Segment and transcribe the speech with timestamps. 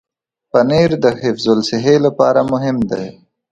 [0.51, 3.07] پنېر د حفظ الصحې لپاره مهم دی.